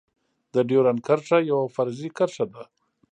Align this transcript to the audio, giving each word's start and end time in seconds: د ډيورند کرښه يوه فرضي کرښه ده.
د 0.53 0.55
ډيورند 0.67 0.99
کرښه 1.07 1.37
يوه 1.51 1.65
فرضي 1.75 2.09
کرښه 2.17 2.45
ده. 2.53 2.63